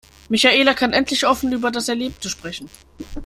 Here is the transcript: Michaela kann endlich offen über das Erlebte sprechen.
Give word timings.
Michaela 0.31 0.73
kann 0.73 0.93
endlich 0.93 1.27
offen 1.27 1.53
über 1.53 1.69
das 1.69 1.87
Erlebte 1.87 2.27
sprechen. 2.27 2.71